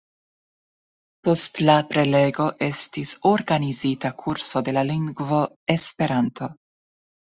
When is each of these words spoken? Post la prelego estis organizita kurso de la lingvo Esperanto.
Post 1.27 1.59
la 1.67 1.75
prelego 1.91 2.47
estis 2.69 3.11
organizita 3.33 4.11
kurso 4.23 4.65
de 4.69 4.75
la 4.79 4.85
lingvo 4.91 5.43
Esperanto. 5.79 6.51